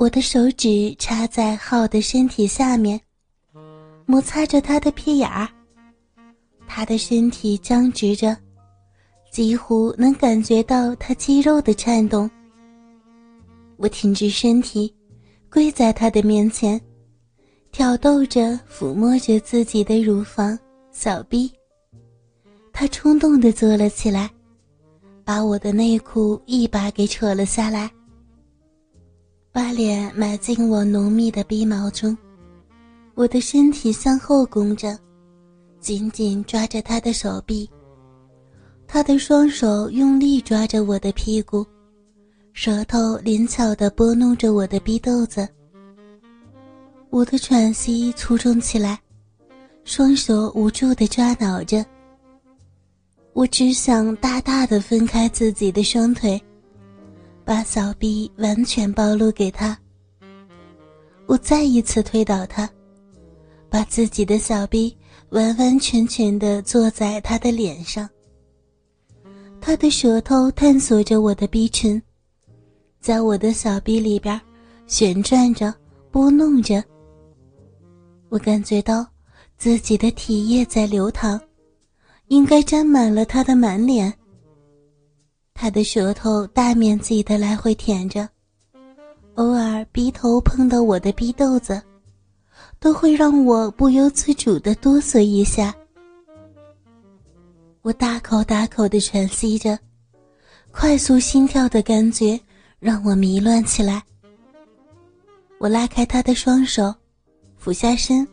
[0.00, 2.98] 我的手指插在浩的身体下面，
[4.06, 5.46] 摩擦着他的屁眼儿。
[6.66, 8.34] 他的身体僵直着，
[9.30, 12.30] 几乎能感觉到他肌肉的颤动。
[13.76, 14.90] 我挺直身体，
[15.50, 16.80] 跪在他的面前，
[17.70, 20.58] 挑逗着、抚摸着自己的乳房、
[20.90, 21.52] 小臂。
[22.72, 24.30] 他冲动地坐了起来，
[25.26, 27.90] 把我的内裤一把给扯了下来。
[29.52, 32.16] 把脸埋进我浓密的鼻毛中，
[33.14, 34.96] 我的身体向后弓着，
[35.80, 37.68] 紧紧抓着他的手臂。
[38.86, 41.66] 他的双手用力抓着我的屁股，
[42.52, 45.48] 舌头灵巧地拨弄着我的逼豆子。
[47.10, 49.00] 我的喘息粗重起来，
[49.84, 51.84] 双手无助地抓挠着。
[53.32, 56.40] 我只想大大的分开自己的双腿。
[57.50, 59.76] 把小臂完全暴露给他。
[61.26, 62.70] 我再一次推倒他，
[63.68, 64.96] 把自己的小臂
[65.30, 68.08] 完完全全的坐在他的脸上。
[69.60, 72.00] 他的舌头探索着我的逼唇，
[73.00, 74.40] 在我的小臂里边
[74.86, 75.74] 旋转着、
[76.12, 76.80] 拨弄着。
[78.28, 79.04] 我感觉到
[79.58, 81.40] 自己的体液在流淌，
[82.28, 84.19] 应该沾满了他的满脸。
[85.62, 88.26] 他的舌头大面积的来回舔着，
[89.34, 91.78] 偶尔鼻头碰到我的鼻豆子，
[92.78, 95.76] 都会让我不由自主的哆嗦一下。
[97.82, 99.78] 我大口大口的喘息着，
[100.70, 102.40] 快速心跳的感觉
[102.78, 104.02] 让我迷乱起来。
[105.58, 106.94] 我拉开他的双手，
[107.58, 108.26] 俯下身，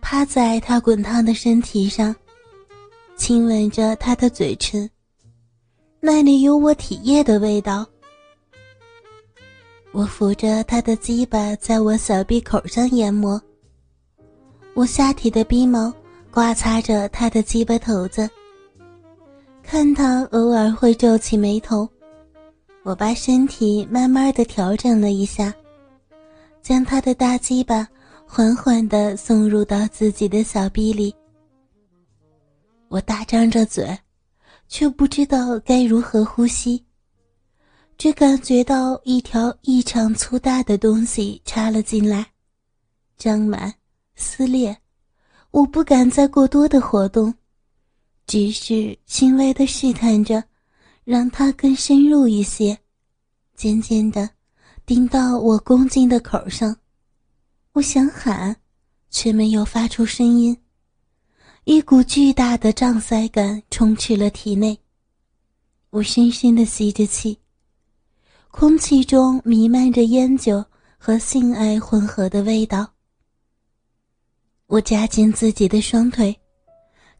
[0.00, 2.14] 趴在他滚烫的身体上，
[3.16, 4.88] 亲吻着他的嘴唇。
[6.02, 7.86] 那里有我体液的味道。
[9.92, 13.40] 我扶着他的鸡巴在我小臂口上研磨，
[14.72, 15.92] 我下体的鼻毛
[16.30, 18.28] 刮擦着他的鸡巴头子。
[19.62, 21.86] 看他偶尔会皱起眉头，
[22.82, 25.52] 我把身体慢慢的调整了一下，
[26.62, 27.86] 将他的大鸡巴
[28.26, 31.14] 缓缓的送入到自己的小臂里。
[32.88, 33.86] 我大张着嘴。
[34.70, 36.86] 却不知道该如何呼吸，
[37.98, 42.24] 只感觉到一条异常粗大的东西插了进来，
[43.18, 43.74] 张满、
[44.14, 44.74] 撕裂。
[45.50, 47.34] 我不敢再过多的活动，
[48.28, 50.42] 只是轻微的试探着，
[51.02, 52.78] 让它更深入一些，
[53.56, 54.30] 渐渐的
[54.86, 56.74] 顶到我宫颈的口上。
[57.72, 58.56] 我想喊，
[59.10, 60.56] 却没有发出声音。
[61.70, 64.76] 一股巨大的胀塞感充斥了体内，
[65.90, 67.38] 我深深的吸着气，
[68.50, 70.64] 空气中弥漫着烟酒
[70.98, 72.90] 和性爱混合的味道。
[74.66, 76.36] 我夹紧自己的双腿，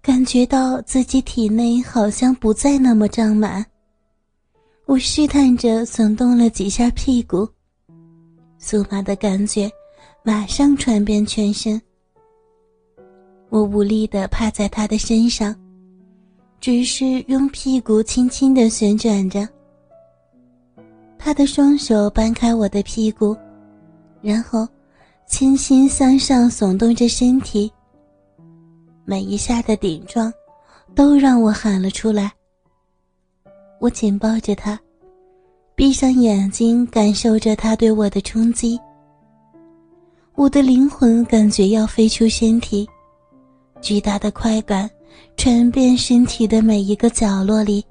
[0.03, 3.65] 感觉到自己体内好像不再那么胀满。
[4.85, 7.49] 我试探着耸动了几下屁股，
[8.61, 9.71] 酥麻的感觉
[10.25, 11.81] 马上传遍全身。
[13.51, 15.55] 我无力地趴在他的身上，
[16.61, 19.47] 只是用屁股轻轻地旋转着。
[21.19, 23.37] 他的双手搬开我的屁股，
[24.23, 24.67] 然后
[25.27, 27.71] 轻轻向上耸动着身体。
[29.05, 30.33] 每一下的顶撞，
[30.95, 32.33] 都让我喊了出来。
[33.81, 34.79] 我紧抱着他，
[35.75, 38.79] 闭上眼睛，感受着他对我的冲击。
[40.37, 42.89] 我的灵魂感觉要飞出身体。
[43.81, 44.89] 巨大的快感
[45.37, 47.85] 传遍身体的每一个角落里。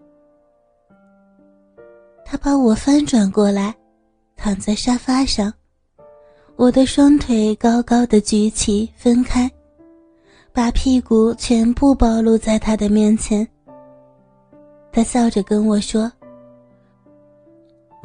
[2.24, 3.76] 他把我翻转过来，
[4.36, 5.52] 躺在沙发上，
[6.56, 9.50] 我的双腿高高的举起，分开，
[10.54, 13.48] 把屁股全部暴露在他的面前。
[14.92, 16.12] 他笑着跟我说：“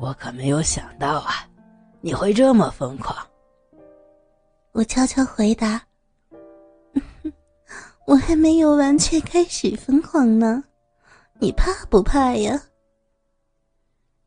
[0.00, 1.46] 我可没有想到啊，
[2.00, 3.14] 你会这么疯狂。”
[4.72, 5.80] 我悄悄回答。
[8.06, 10.62] 我还没有完全开始疯狂呢，
[11.38, 12.60] 你怕不怕呀？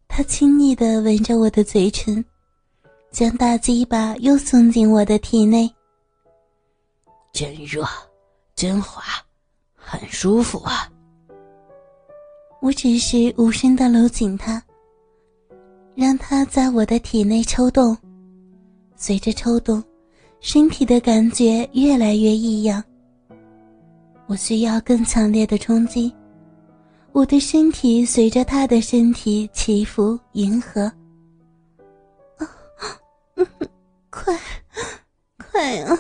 [0.08, 2.24] 他亲昵的吻着我的嘴唇，
[3.12, 5.72] 将大鸡巴又送进我的体内。
[7.32, 7.86] 真热，
[8.56, 9.04] 真滑，
[9.76, 10.92] 很舒服啊！
[12.60, 14.60] 我只是无声的搂紧他，
[15.94, 17.96] 让他在我的体内抽动。
[18.96, 19.84] 随着抽动，
[20.40, 22.84] 身体的感觉越来越异样。
[24.28, 26.14] 我需要更强烈的冲击。
[27.14, 30.82] 我的身体随着他的身体起伏迎合。
[32.38, 32.48] 啊，
[34.12, 34.40] 快，
[35.38, 35.98] 快啊，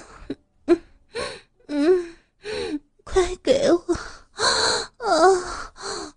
[0.66, 0.80] 嗯，
[1.68, 2.06] 嗯，
[3.04, 3.94] 快给我，
[4.98, 5.10] 啊，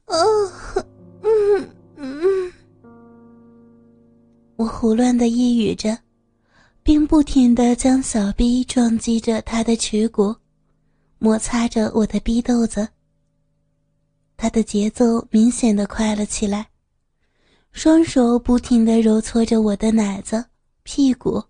[0.04, 0.16] 啊，
[1.22, 2.52] 嗯，嗯。
[4.56, 5.96] 我胡乱的呓语着，
[6.82, 10.36] 并不停的将小臂撞击着他的耻骨。
[11.22, 12.88] 摩擦着我的逼豆子。
[14.38, 16.66] 他的节奏明显的快了起来，
[17.72, 20.42] 双手不停的揉搓着我的奶子、
[20.82, 21.42] 屁股，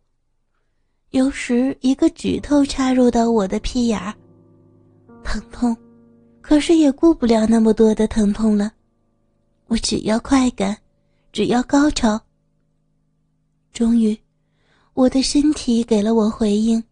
[1.11, 4.12] 有时一个指头插入到我的屁眼儿，
[5.22, 5.76] 疼痛，
[6.40, 8.73] 可是也顾不了那么多的疼痛了，
[9.69, 10.76] 我只要快感，
[11.31, 12.20] 只要高潮。
[13.73, 14.19] 终于，
[14.94, 16.82] 我的身体给了我回应，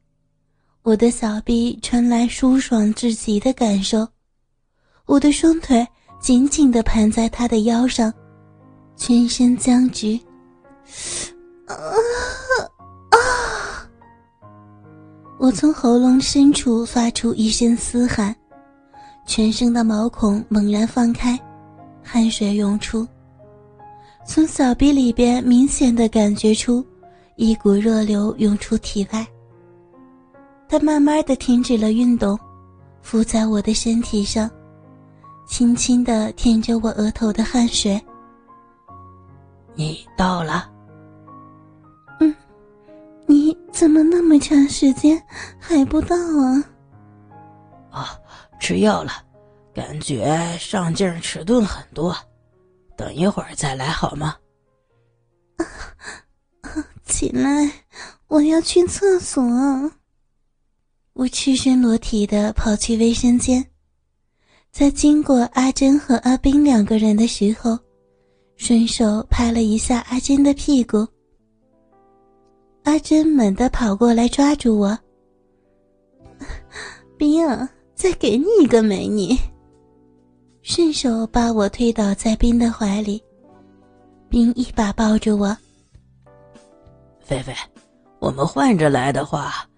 [0.89, 4.09] 我的小臂传来舒爽至极的感受，
[5.05, 5.87] 我的双腿
[6.19, 8.11] 紧紧地盘在他的腰上，
[8.97, 10.19] 全身僵直。
[11.67, 11.77] 啊
[13.11, 13.87] 啊！
[15.39, 18.35] 我从喉咙深处发出一声嘶喊，
[19.27, 21.39] 全身的毛孔猛然放开，
[22.03, 23.07] 汗水涌出。
[24.27, 26.83] 从小臂里边明显的感觉出
[27.37, 29.27] 一股热流涌出体外。
[30.69, 32.39] 他慢慢的停止了运动，
[33.01, 34.51] 伏在我的身体上，
[35.47, 37.99] 轻轻的舔着我额头的汗水。
[39.75, 40.71] 你到了。
[42.21, 42.35] 嗯，
[43.27, 45.21] 你怎么那么长时间
[45.59, 46.65] 还不到啊？
[47.91, 48.19] 啊，
[48.61, 49.13] 吃药了，
[49.73, 52.15] 感觉上劲迟钝很多。
[52.95, 54.37] 等一会儿再来好吗？
[55.57, 55.65] 啊
[57.05, 57.71] 起来，
[58.27, 59.43] 我要去厕所。
[61.19, 63.65] 我赤身裸体的跑去卫生间，
[64.71, 67.77] 在经过阿珍和阿斌两个人的时候，
[68.55, 71.05] 顺手拍了一下阿珍的屁股。
[72.85, 74.97] 阿珍猛地跑过来抓住我
[77.19, 77.45] ：“冰，
[77.97, 79.37] 再给你一个美女。”
[80.63, 83.21] 顺手把我推倒在冰的怀里，
[84.29, 85.57] 冰一把抱住我。
[87.19, 87.53] 菲菲，
[88.21, 89.69] 我们换着来的话，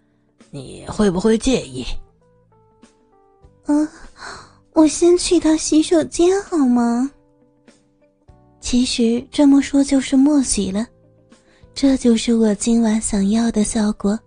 [0.51, 1.85] 你会不会介意？
[3.67, 3.89] 嗯，
[4.73, 7.11] 我先去趟洗手间好吗？
[8.61, 10.87] 其实这么说就是默许了，
[11.75, 14.19] 这就是我今晚想要的效果。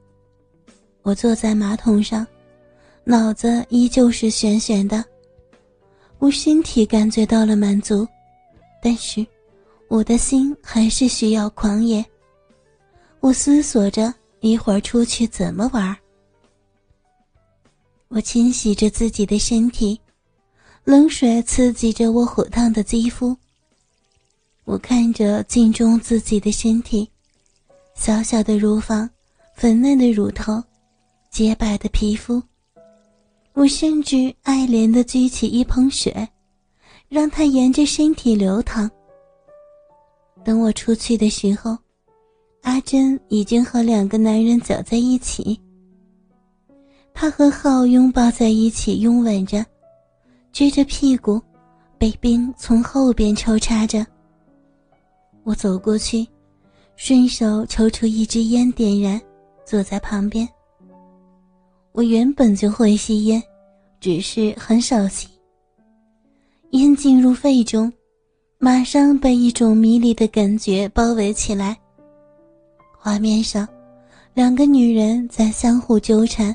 [1.01, 2.25] 我坐在马桶上，
[3.03, 5.03] 脑子依旧是悬悬的。
[6.19, 8.07] 我身体感觉到了满足，
[8.81, 9.25] 但是
[9.89, 12.03] 我的心还是需要狂野。
[13.19, 15.95] 我思索着一会儿出去怎么玩。
[18.15, 19.99] 我清洗着自己的身体，
[20.83, 23.35] 冷水刺激着我火烫的肌肤。
[24.65, 27.09] 我看着镜中自己的身体，
[27.95, 29.09] 小小的乳房，
[29.55, 30.63] 粉嫩的乳头，
[31.31, 32.39] 洁白的皮肤。
[33.53, 36.29] 我甚至爱怜地掬起一捧雪，
[37.09, 38.87] 让它沿着身体流淌。
[40.45, 41.75] 等我出去的时候，
[42.61, 45.59] 阿珍已经和两个男人走在一起。
[47.13, 49.65] 他和浩拥抱在一起，拥吻着，
[50.51, 51.41] 撅着屁股，
[51.97, 54.05] 被冰从后边抽插着。
[55.43, 56.27] 我走过去，
[56.95, 59.21] 顺手抽出一支烟，点燃，
[59.63, 60.47] 坐在旁边。
[61.91, 63.41] 我原本就会吸烟，
[63.99, 65.27] 只是很少吸。
[66.71, 67.91] 烟进入肺中，
[68.57, 71.77] 马上被一种迷离的感觉包围起来。
[72.97, 73.67] 画面上，
[74.33, 76.53] 两个女人在相互纠缠。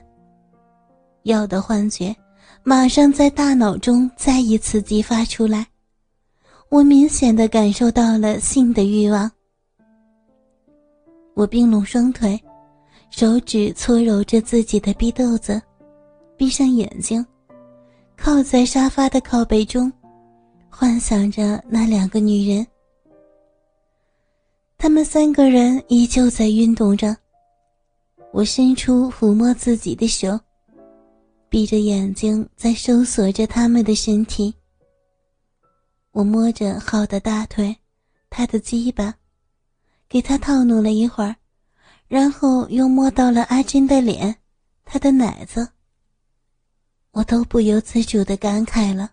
[1.28, 2.14] 要的幻觉
[2.64, 5.66] 马上在大脑中再一次激发出来，
[6.70, 9.30] 我明显的感受到了性的欲望。
[11.34, 12.38] 我并拢双腿。
[13.10, 15.60] 手指搓揉着自己的逼豆子，
[16.36, 17.24] 闭上眼睛，
[18.18, 19.90] 靠在沙发的靠背中，
[20.68, 22.66] 幻想着那两个女人。
[24.76, 27.16] 他们三个人依旧在运动着。
[28.30, 30.38] 我伸出抚摸自己的手，
[31.48, 34.54] 闭着眼睛在搜索着他们的身体。
[36.12, 37.76] 我摸着浩的大腿，
[38.28, 39.14] 他的鸡巴，
[40.08, 41.36] 给他套弄了一会儿。
[42.06, 44.36] 然后又摸到了阿珍的脸，
[44.84, 45.68] 他的奶子。
[47.10, 49.12] 我都不由自主的感慨了，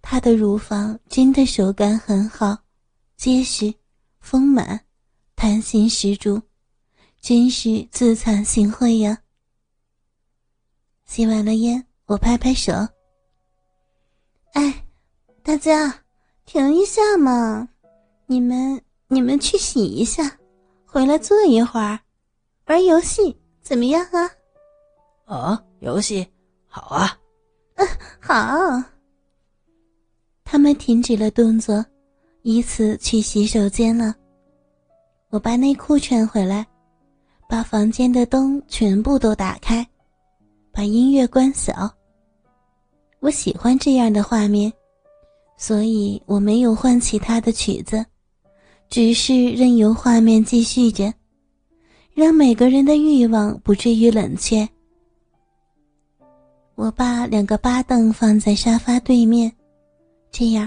[0.00, 2.56] 他的乳房真的手感很好，
[3.16, 3.74] 结实、
[4.20, 4.80] 丰满、
[5.36, 6.40] 弹性十足，
[7.20, 9.18] 真是自惭形秽呀。
[11.10, 12.72] 吸完了烟，我拍拍手
[14.54, 14.86] ：“哎，
[15.42, 15.92] 大家
[16.46, 17.68] 停一下嘛，
[18.26, 20.38] 你们你们去洗一下。”
[20.86, 21.98] 回来坐一会儿，
[22.66, 24.30] 玩游戏怎么样啊？
[25.24, 26.24] 哦，游戏
[26.68, 27.18] 好啊。
[27.74, 27.88] 嗯，
[28.20, 28.80] 好。
[30.44, 31.84] 他们停止了动作，
[32.42, 34.14] 依次去洗手间了。
[35.30, 36.64] 我把内裤穿回来，
[37.48, 39.84] 把房间的灯全部都打开，
[40.80, 41.92] 把音乐关小。
[43.18, 44.72] 我喜欢这样的画面，
[45.58, 48.02] 所以我没有换其他的曲子，
[48.88, 51.12] 只是任由画面继续着，
[52.14, 54.66] 让每个人的欲望不至于冷却。
[56.76, 59.52] 我把两个八凳放在沙发对面，
[60.30, 60.66] 这样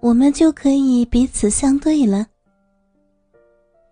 [0.00, 2.26] 我们就可以彼此相对了。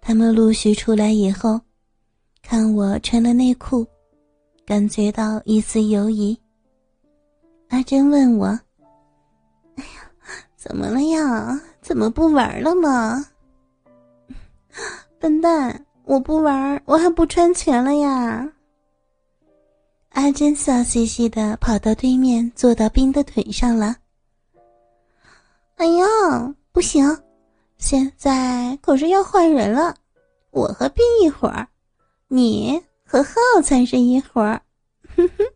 [0.00, 1.60] 他们陆续出来以后，
[2.42, 3.86] 看我穿了内裤，
[4.66, 6.38] 感觉到一丝犹疑。
[7.68, 8.46] 阿珍问我
[9.76, 10.10] ：“哎呀，
[10.56, 11.60] 怎么了呀？
[11.82, 13.26] 怎么不玩了吗？”
[15.20, 18.50] 笨蛋，我不玩，我还不穿全了呀。
[20.10, 23.96] 阿珍笑嘻嘻的跑到对面，坐到冰的腿上了。
[25.76, 26.06] 哎呀，
[26.72, 27.04] 不行，
[27.76, 29.94] 现在可是要换人了，
[30.52, 31.68] 我和冰一会儿，
[32.28, 32.80] 你
[33.14, 34.62] 和后才是一伙儿。
[35.16, 35.53] 哼 哼